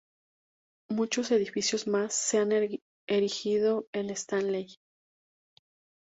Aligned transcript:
Muchos 0.89 1.29
edificios 1.29 1.85
más 1.85 2.15
se 2.15 2.39
han 2.39 2.49
erigido 3.07 3.85
en 3.93 4.09
Stanley. 4.09 4.67